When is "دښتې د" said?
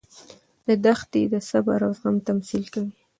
0.83-1.35